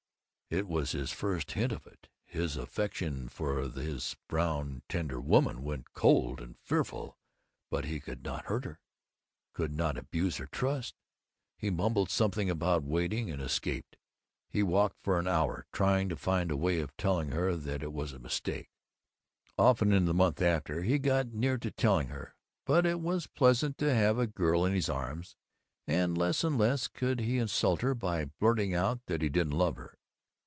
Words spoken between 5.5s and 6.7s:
thing went cold and